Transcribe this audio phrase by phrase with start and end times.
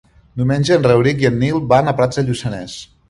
[0.39, 2.79] Diumenge en Rauric i en Nil van a Prats de Lluçanès.